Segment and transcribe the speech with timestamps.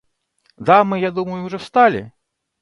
[0.69, 2.11] Дамы, я думаю, уже встали?